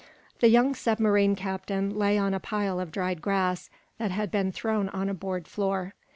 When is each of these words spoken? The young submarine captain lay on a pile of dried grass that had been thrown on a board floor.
The 0.39 0.47
young 0.49 0.73
submarine 0.73 1.35
captain 1.35 1.95
lay 1.95 2.17
on 2.17 2.33
a 2.33 2.39
pile 2.39 2.79
of 2.79 2.91
dried 2.91 3.21
grass 3.21 3.69
that 3.99 4.09
had 4.09 4.31
been 4.31 4.51
thrown 4.51 4.89
on 4.89 5.09
a 5.09 5.13
board 5.13 5.47
floor. 5.47 5.93